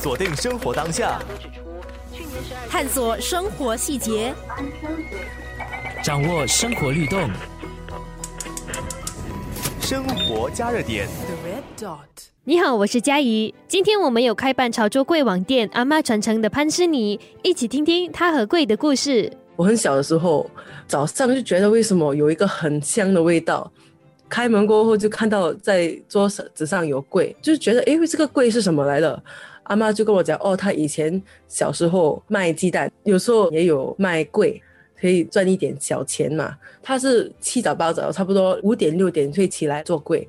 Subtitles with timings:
[0.00, 1.20] 锁定生活当下，
[2.70, 4.32] 探索生活细节，
[6.02, 7.28] 掌握生活律动。
[9.82, 11.06] 生活加热点。
[11.06, 11.98] The Red Dot
[12.44, 13.54] 你好，我是佳怡。
[13.68, 19.30] 今天我们有开办潮州柜网店阿妈传承的潘诗妮，一起听听她和柜的故事。
[19.56, 20.50] 我很小的时候，
[20.88, 23.70] 早上就觉得为什么有一个很香的味道。
[24.30, 29.22] 开门过后就看到在桌子上有柜，就是觉得哎，这个柜是什么来的？
[29.70, 34.60] 阿妈就跟我讲，哦，她以前小时候卖鸡蛋，有时候也有卖柜，
[35.00, 36.56] 可以赚一点小钱嘛。
[36.82, 40.26] 她是七早八早，差不多五点六点会起来做柜，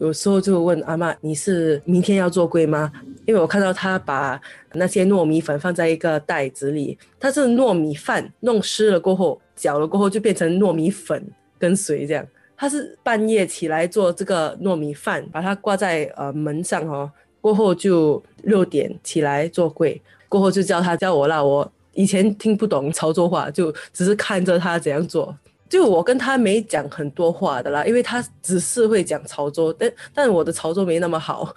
[0.00, 2.90] 有时候就问阿妈，你是明天要做柜吗？
[3.26, 4.40] 因为我看到她把
[4.72, 11.24] 那些糯米粉放在一个袋子里，它是糯米饭弄湿了过后，搅了过后就变成糯米粉
[11.60, 12.26] 跟水这样。
[12.56, 17.08] 他是半夜起来做这个糯米饭，把它挂在呃门上哦。
[17.40, 21.42] 过后就六点起来做柜，过后就叫他叫我啦。
[21.42, 25.36] 我以前听不懂潮州话，就只是看着他怎样做。
[25.68, 31.54] 就我跟他没讲很多话的啦，因为他只是会讲潮州，但但我的潮州没那么好。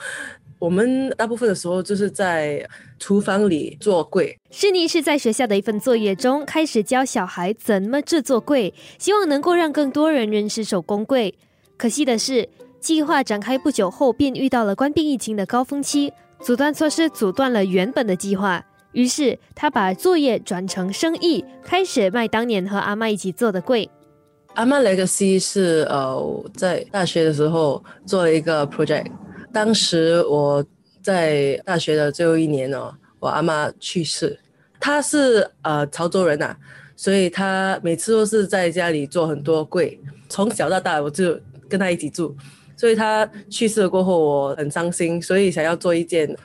[0.60, 2.66] 我们大部分的时候就是在
[2.98, 4.38] 厨房里做柜。
[4.50, 11.34] 诗妮是在学校的一份作业中开始教小孩怎么制作柜，希望能够让更多人认识手工柜。
[11.76, 12.48] 可惜的是，
[12.84, 18.62] 计划展开不久后便遇到了关闭疫情的高峰期，阻断措施阻断了原本的计划。
[18.92, 23.90] 于是他把作业转成生意，开始卖当年和阿妈一起做的柜。
[24.56, 29.06] 阿妈 legacy 是呃，在大学的时候做了一个 project。
[29.54, 30.64] 当时我
[31.02, 34.38] 在大学的最后一年哦，我阿妈去世，
[34.82, 36.54] 她是呃潮州人呐，
[36.98, 41.40] 所以她每次都是在家里做很多柜，从小到大我就
[41.70, 42.36] 跟她一起住，
[42.76, 46.36] 所以他去世了过后我很伤心，所以想要做一件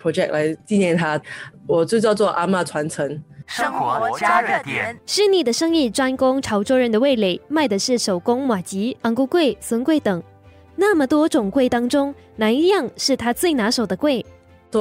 [0.00, 1.20] project 来纪念他，
[1.66, 4.98] 我就叫做阿妈传承生活加热点。
[5.06, 10.22] 是你的生意专攻潮州人的味蕾，卖的是手工马吉、昂菇柜、笋柜等。
[10.74, 14.24] 那么多种柜当中，哪一样是他最拿手的柜？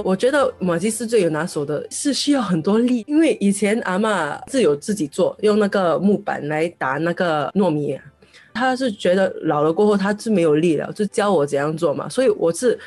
[0.06, 8.00] 我觉得马吉是最有拿手的，是需要很多力，因为以前阿妈自有自己做，用那个木板来打那个糯米。
[8.54, 12.08] 他是觉得老了过后他是没有力了，就教我怎样做嘛。
[12.10, 12.78] 所以我是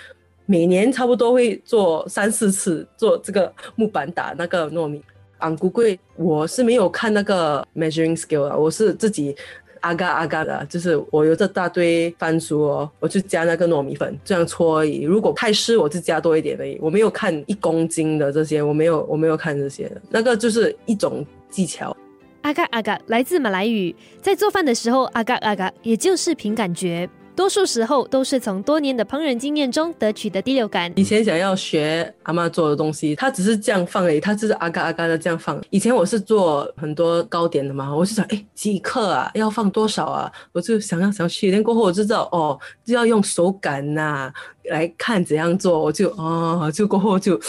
[0.46, 5.02] 每年差不多会做三四次做这个木板打那个糯米。
[5.38, 9.34] 昂古柜我是没有看那个 measuring scale 啊，我是自己。
[9.80, 15.02] 阿嘎阿嘎的，就是我有这大堆番薯哦，我就加那个糯米粉，这样搓而已。
[15.02, 16.78] 如果太湿，我就加多一点而已。
[16.80, 19.92] 我没有看一公斤的这些，我没有，我没有看这些。
[20.08, 21.94] 那个就是一种技巧。
[22.44, 27.08] 阿嘎阿嘎来自马来语，在做饭的时候，阿嘎阿嘎也就是凭感觉。
[27.34, 30.92] 多数时候都是从多年的烹饪经验中得取的第六感。
[30.94, 35.58] 以前想要学阿妈做的东西，她只是这样放而已，她只是阿嘎阿嘎的这样放。
[35.70, 40.30] 以前我是做很多糕点的嘛，我就想，哎，几克啊，要放多少啊？
[40.52, 44.30] 我就想要想要去，过后我就知道，哦，就要用手感呐
[44.64, 47.40] 来看怎样做，我就哦，就过后就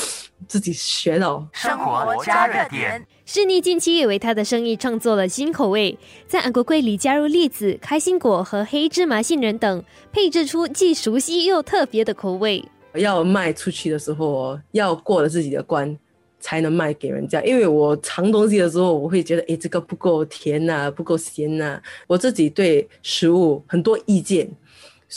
[0.47, 3.06] 自己学到生活加热点。
[3.25, 5.97] 是妮近期也为他的生意创作了新口味，
[6.28, 12.63] 在安国柜里加入栗子、开心果和黑芝麻杏仁等，配制出既熟悉又特别的口味。
[12.94, 15.97] 要卖出去的时候，要过了自己的关，
[16.39, 17.41] 才能卖给人家。
[17.44, 21.81] 因为我尝东西的时候，我会觉得，哎，这个不够甜呐，不够咸呐。
[22.07, 24.47] 我自己对食物很多意见，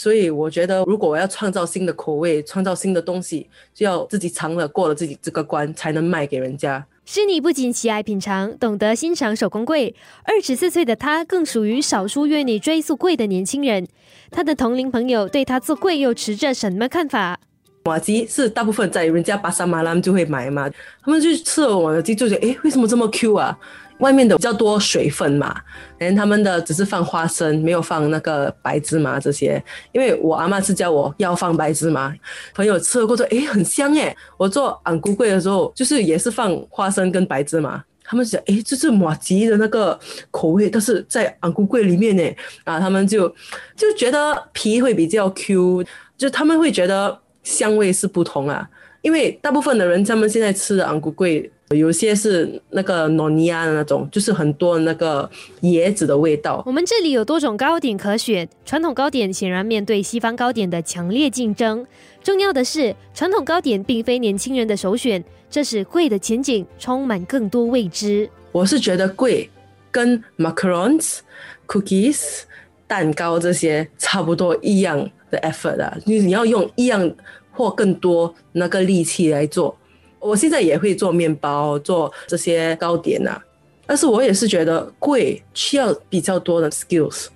[0.01, 6.87] 所以我觉得，如果我要创造新的口味，创造新的东西，就要自己尝了过了自己这个关，才能卖给人家。
[7.03, 9.93] 诗妮不仅喜爱品尝，懂得欣赏手工柜。
[10.23, 13.85] 二十四岁的她，更属于少数愿意追溯柜的年轻人。
[14.31, 17.37] 她的同龄朋友对她做柜又持着什么看法？
[17.83, 20.69] 瓦吉是大部分在人家巴沙马拉就会买嘛，
[21.03, 23.59] 他们就吃了我的鸡，就觉得哎，为什么这么 Q 啊？
[23.99, 25.55] 外面的比较多水分嘛，
[25.99, 29.61] 连他们的只是放花生，没有放那个白芝麻这些。
[29.91, 32.13] 因为我阿妈是叫我要放白芝麻，
[32.53, 34.15] 朋友吃了过后，诶，很香诶。
[34.37, 39.99] 我做昂菇柜的时候，就是也是放花生跟白芝麻，他们讲，诶，这是马吉的那个
[40.31, 42.23] 口味，但是在昂菇柜里面呢，
[42.63, 43.27] 啊，他们就
[43.75, 45.83] 就觉得皮会比较 Q，
[46.17, 48.67] 就他们会觉得香味是不同啊。
[49.01, 51.51] 因为大部分的人他们现在吃的昂菇柜。
[51.75, 55.29] 有些是那个诺尼亚的那种，就是很多那个
[55.61, 56.63] 椰子的味道。
[56.65, 61.85] 我们这里有多种糕点可选，传统糕点显然面对西方糕点的强烈竞争。
[62.23, 68.27] 重要的是，传统糕点并非年轻人的首选，这使贵的前景充满更多未知。
[68.51, 69.47] 我是觉得贵
[69.91, 71.19] 跟 macarons、
[71.67, 72.41] cookies、
[72.87, 77.11] 蛋糕这些差不多一样的 effort 啊，就是你要用一样
[77.51, 79.77] 或更多那个力气来做。
[80.19, 83.41] 我现在也会做面包，做这些糕点呐、
[83.85, 87.27] 但是我也是觉得贵需要比较多的 skills，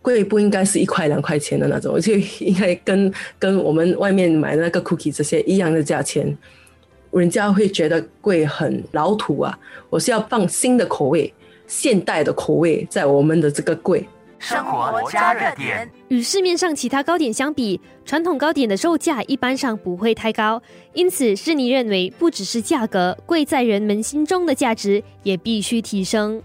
[0.00, 6.36] 贵不应该是一块两块钱的那种，就应该跟跟我们外面买的那个 cookie 这些一样的价钱，
[7.10, 9.58] 人家会觉得贵很老土啊。
[9.90, 11.32] 我是要放新的口味、
[11.66, 14.06] 现代的口味在我们的这个柜。
[14.40, 15.88] 生活加热点。
[16.08, 20.60] 与市面上其他糕点相比，传统糕点的售价一般上不会太高，
[20.94, 26.42] 因此施尼认为，不只是价格贵，在人们心中的价值也必须提升。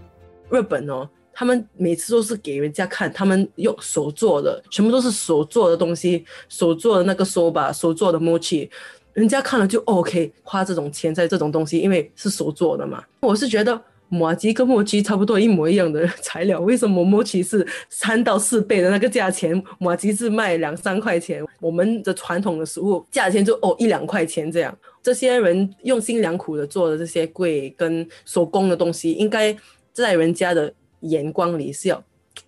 [0.50, 8.68] 日本哦，他们每次都是给人家看，他们用手做的，全部都是手做的东西，手做的那个 soba，手做的 mochi，
[9.14, 13.02] 人家看了就 OK，花这种钱在这种东西，因为是手做的嘛。
[13.20, 13.82] 我是觉得。
[14.08, 21.44] 马吉跟莫吉差不多一模一样的材料，为什么莫吉是三到四倍的那个价钱，马吉是卖两三块钱？
[21.60, 24.76] 我们的传统的食物价钱就哦一两块钱这样。
[25.02, 29.56] 这些人用心良苦的做的这些贵跟手工的东西，应该
[29.92, 32.02] 在人家的眼光里是要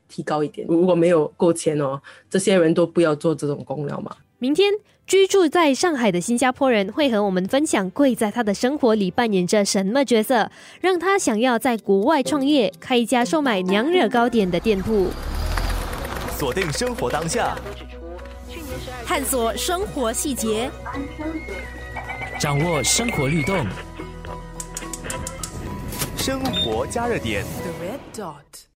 [0.09, 0.67] 提高一点。
[0.69, 2.01] 如果没有够钱哦，
[2.31, 4.17] 这些人都不要做这种工了嘛。
[4.41, 4.73] 明天
[5.05, 10.49] 居住在上海的新加坡人会和我们分享贵在他的生活里扮演着什么角色，
[10.81, 15.09] 让他想要在国外创业，开一家售卖娘惹糕点的店铺。
[16.39, 17.59] 锁定生活当下，
[19.05, 20.71] 探索生活细节，
[22.39, 23.67] 掌握生活律动。
[26.17, 27.43] 生活加热点。
[27.43, 28.67] The red dot.